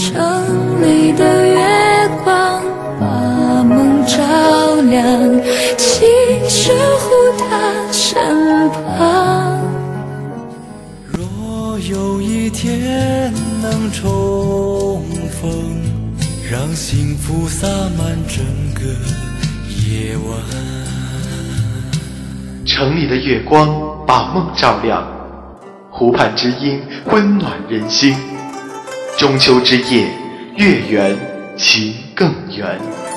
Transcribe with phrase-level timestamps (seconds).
[0.00, 2.62] 城里的月光
[3.00, 4.16] 把梦照
[4.82, 5.02] 亮，
[5.76, 6.06] 请
[6.48, 9.60] 守护他身旁。
[11.10, 15.50] 若有一天能重逢，
[16.48, 17.66] 让幸福洒
[17.98, 18.44] 满整
[18.74, 18.82] 个
[19.84, 20.38] 夜晚。
[22.64, 23.68] 城里的月光
[24.06, 25.04] 把梦照亮，
[25.90, 28.14] 湖畔之音温暖人心。
[29.18, 30.08] 中秋之夜，
[30.54, 31.18] 月圆
[31.56, 33.07] 情更圆。